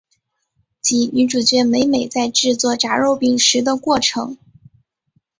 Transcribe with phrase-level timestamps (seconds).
[0.81, 4.35] 及女主角美美在制作炸肉饼时的过程。